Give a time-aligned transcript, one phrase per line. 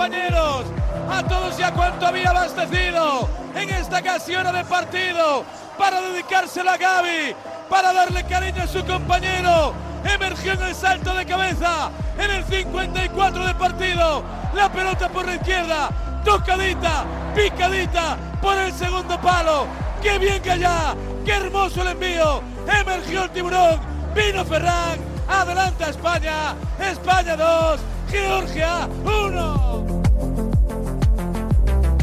[0.00, 0.64] Compañeros,
[1.10, 5.44] a todos y a cuanto había abastecido en esta ocasión de partido
[5.78, 7.34] para dedicárselo a Gaby,
[7.68, 9.74] para darle cariño a su compañero.
[10.04, 14.24] Emergió en el salto de cabeza en el 54 de partido.
[14.54, 15.90] La pelota por la izquierda,
[16.24, 19.66] tocadita, picadita por el segundo palo.
[20.02, 20.94] ¡Qué bien que allá!
[21.24, 22.42] ¡Qué hermoso el envío!
[22.66, 23.80] Emergió el tiburón,
[24.14, 30.00] vino Ferran, adelanta España, España 2, Georgia 1.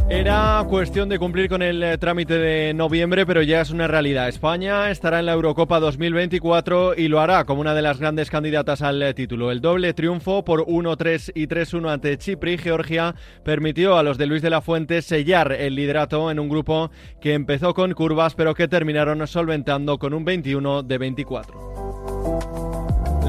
[0.10, 4.30] Era cuestión de cumplir con el eh, trámite de noviembre, pero ya es una realidad.
[4.30, 8.82] España estará en la Eurocopa 2024 y lo hará como una de las grandes candidatas
[8.82, 9.52] al eh, título.
[9.52, 14.28] El doble triunfo por 1-3 y 3-1 ante Chipre y Georgia permitió a los de
[14.28, 18.56] Luis de la Fuente sellar el liderato en un grupo que empezó con curvas pero
[18.56, 21.87] que terminaron solventando con un 21 de 24.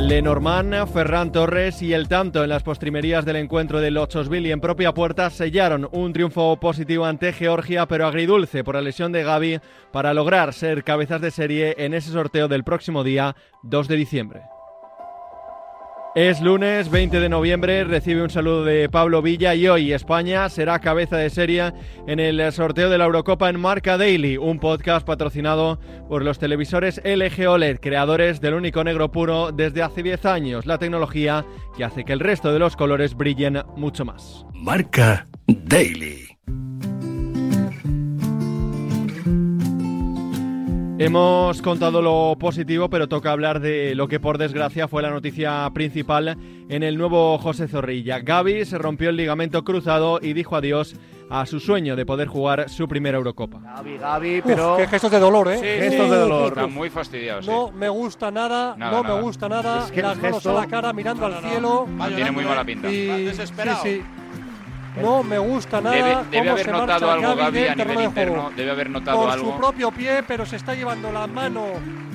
[0.01, 4.95] Lenormand, Ferran Torres y el tanto en las postrimerías del encuentro del Ochosvili en propia
[4.95, 9.61] puerta sellaron un triunfo positivo ante Georgia, pero agridulce por la lesión de Gaby
[9.93, 14.58] para lograr ser cabezas de serie en ese sorteo del próximo día 2 de diciembre.
[16.15, 20.81] Es lunes 20 de noviembre, recibe un saludo de Pablo Villa y hoy España será
[20.81, 21.73] cabeza de serie
[22.07, 25.79] en el sorteo de la Eurocopa en Marca Daily, un podcast patrocinado
[26.09, 30.79] por los televisores LG OLED, creadores del único negro puro desde hace 10 años, la
[30.79, 31.45] tecnología
[31.77, 34.45] que hace que el resto de los colores brillen mucho más.
[34.55, 36.38] Marca Daily.
[41.01, 45.71] Hemos contado lo positivo, pero toca hablar de lo que por desgracia fue la noticia
[45.73, 46.37] principal
[46.69, 48.19] en el nuevo José Zorrilla.
[48.19, 50.97] Gaby se rompió el ligamento cruzado y dijo adiós
[51.31, 53.61] a su sueño de poder jugar su primera Eurocopa.
[53.61, 54.77] Gaby, Gaby, pero...
[54.77, 55.59] qué gestos de dolor, ¿eh?
[55.59, 56.49] Sí, gestos de dolor.
[56.49, 57.47] Están muy fastidiados.
[57.47, 59.85] No me gusta nada, no me gusta nada.
[59.85, 61.87] Es que las el manos gesto- a la cara, mirando al cielo.
[62.17, 62.91] Tiene muy mala pinta.
[62.91, 63.83] Y, desesperado.
[63.85, 64.18] sí, sí.
[65.03, 65.97] No me gusta nada.
[65.97, 68.51] Debe, debe cómo haber se notado marcha algo Gaby del a nivel de interno.
[68.57, 69.53] Debe haber notado Por algo.
[69.53, 71.65] su propio pie, pero se está llevando la mano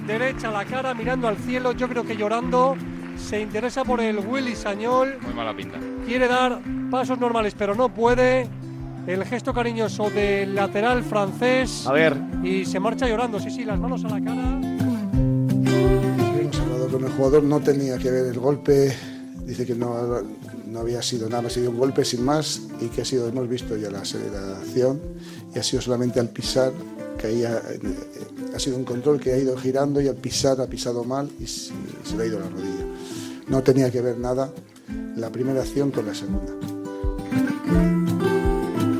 [0.05, 1.71] derecha a la cara, mirando al cielo.
[1.71, 2.75] Yo creo que llorando.
[3.17, 5.17] Se interesa por el Willy Sañol.
[5.21, 5.77] Muy mala pinta.
[6.05, 8.47] Quiere dar pasos normales, pero no puede.
[9.05, 11.85] El gesto cariñoso del lateral francés.
[11.87, 14.59] A ver, Y se marcha llorando, sí, sí, las manos a la cara.
[16.41, 18.93] Hemos hablado con el jugador, no tenía que ver el golpe,
[19.53, 20.23] dice que no,
[20.65, 23.47] no había sido nada, ha sido un golpe sin más y que ha sido, hemos
[23.47, 24.99] visto ya la aceleración
[25.53, 26.71] y ha sido solamente al pisar,
[27.21, 27.79] caía, eh,
[28.55, 31.45] ha sido un control que ha ido girando y al pisar ha pisado mal y
[31.45, 31.71] se,
[32.03, 32.85] se le ha ido la rodilla.
[33.47, 34.51] No tenía que ver nada
[35.15, 36.51] la primera acción con la segunda.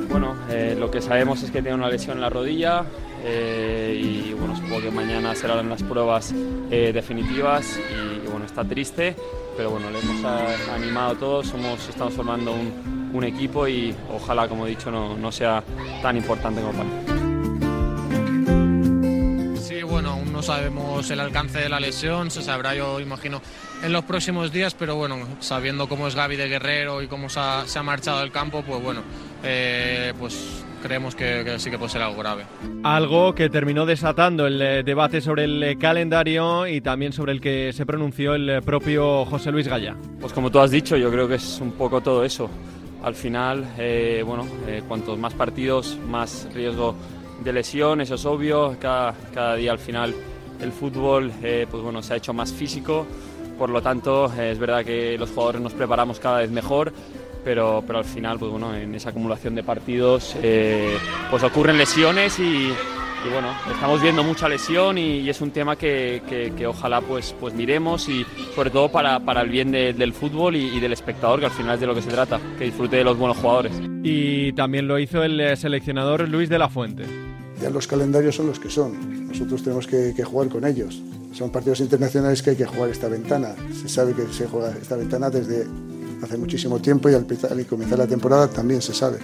[0.09, 2.85] Bueno, eh, lo que sabemos es que tiene una lesión en la rodilla
[3.23, 6.33] eh, y bueno, supongo que mañana serán las pruebas
[6.69, 9.15] eh, definitivas y, bueno, está triste,
[9.55, 10.25] pero bueno, le hemos
[10.69, 15.15] animado a todos, somos, estamos formando un, un equipo y ojalá, como he dicho, no,
[15.15, 15.63] no sea
[16.01, 16.83] tan importante como.
[19.55, 23.41] Sí, bueno, aún no sabemos el alcance de la lesión, se sabrá yo imagino
[23.83, 27.39] en los próximos días, pero bueno, sabiendo cómo es Gaby de Guerrero y cómo se
[27.39, 29.01] ha, se ha marchado del campo, pues bueno,
[29.43, 32.43] eh, pues creemos que, que sí que puede ser algo grave.
[32.83, 37.41] Algo que terminó desatando el eh, debate sobre el eh, calendario y también sobre el
[37.41, 39.95] que se pronunció el eh, propio José Luis Gaya.
[40.19, 42.49] Pues como tú has dicho, yo creo que es un poco todo eso.
[43.01, 46.95] Al final, eh, bueno, eh, cuantos más partidos, más riesgo
[47.43, 48.77] de lesión, eso es obvio.
[48.79, 50.13] Cada, cada día al final
[50.61, 53.05] el fútbol eh, pues bueno, se ha hecho más físico.
[53.57, 56.91] Por lo tanto, eh, es verdad que los jugadores nos preparamos cada vez mejor,
[57.43, 60.97] pero, pero al final, pues bueno, en esa acumulación de partidos, eh,
[61.29, 65.75] pues ocurren lesiones y, y bueno, estamos viendo mucha lesión y, y es un tema
[65.75, 68.25] que, que- que ojalá pues, pues miremos y
[68.55, 71.51] sobre todo para, para el bien de- del fútbol y, y del espectador, que al
[71.51, 73.73] final es de lo que se trata, que disfrute de los buenos jugadores.
[74.03, 77.05] Y también lo hizo el eh, seleccionador Luis de la Fuente.
[77.61, 81.01] Ya los calendarios son los que son, nosotros tenemos que, que jugar con ellos.
[81.31, 83.55] Son partidos internacionales que hay que jugar esta ventana.
[83.71, 85.65] Se sabe que se juega esta ventana desde
[86.23, 89.17] hace muchísimo tiempo y al, al comenzar la temporada también se sabe.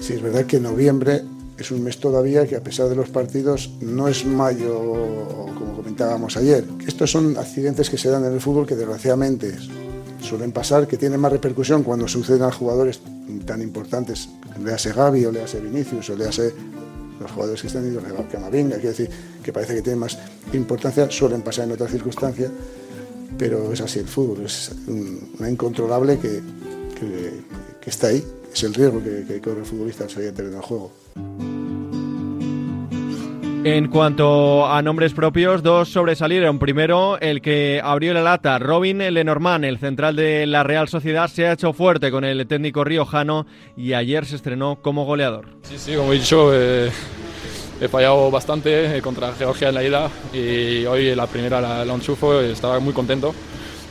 [0.00, 1.22] Sí, es verdad que en noviembre
[1.58, 4.78] es un mes todavía que a pesar de los partidos no es mayo
[5.58, 6.64] como comentábamos ayer.
[6.86, 9.56] Estos son accidentes que se dan en el fútbol que desgraciadamente
[10.20, 13.00] suelen pasar, que tienen más repercusión cuando suceden a jugadores
[13.44, 14.28] tan importantes,
[14.62, 16.52] le hace Gaby o le hace Vinicius o le hace
[17.20, 19.10] los jugadores que están ido, Camavinga, quiero decir,
[19.42, 20.16] que parece que tienen más
[20.52, 22.50] importancia, suelen pasar en otras circunstancias,
[23.36, 26.40] pero es así el fútbol, es una incontrolable que,
[26.98, 28.22] que, está ahí,
[28.52, 30.92] es el riesgo que, que corre el futbolista al salir terreno juego.
[33.64, 36.58] En cuanto a nombres propios, dos sobresalieron.
[36.58, 41.46] Primero, el que abrió la lata, Robin Lenormand, el central de la Real Sociedad, se
[41.46, 43.46] ha hecho fuerte con el técnico riojano
[43.76, 45.48] y ayer se estrenó como goleador.
[45.62, 46.90] Sí, sí, como he dicho, eh,
[47.80, 51.94] he fallado bastante eh, contra Georgia en la ida y hoy la primera la, la
[51.94, 53.34] enchufo estaba muy contento.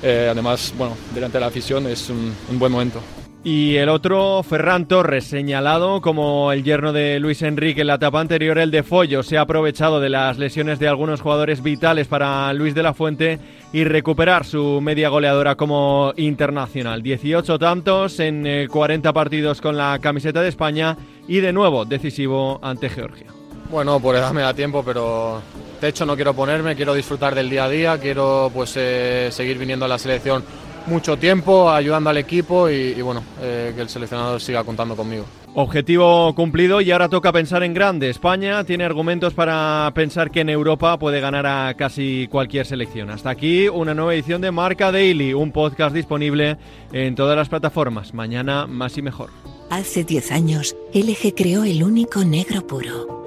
[0.04, 3.01] Eh, además, bueno, delante de la afición es un, un buen momento.
[3.44, 8.19] Y el otro, Ferran Torres, señalado como el yerno de Luis Enrique en la etapa
[8.19, 9.24] anterior, el de Follo.
[9.24, 13.39] Se ha aprovechado de las lesiones de algunos jugadores vitales para Luis de la Fuente
[13.72, 17.01] y recuperar su media goleadora como internacional.
[17.01, 20.98] 18 tantos en 40 eh, partidos con la camiseta de España
[21.28, 23.28] y de nuevo decisivo ante Georgia.
[23.69, 25.41] Bueno, por edad me da tiempo, pero
[25.81, 29.57] de hecho no quiero ponerme, quiero disfrutar del día a día, quiero pues eh, seguir
[29.57, 30.43] viniendo a la selección
[30.87, 35.25] mucho tiempo ayudando al equipo y, bueno, eh, que el seleccionador siga contando conmigo.
[35.53, 38.09] Objetivo cumplido y ahora toca pensar en grande.
[38.09, 43.09] España tiene argumentos para pensar que en Europa puede ganar a casi cualquier selección.
[43.09, 46.57] Hasta aquí una nueva edición de Marca Daily, un podcast disponible
[46.93, 48.13] en todas las plataformas.
[48.13, 49.29] Mañana más y mejor.
[49.69, 53.26] Hace 10 años, LG creó el único negro puro,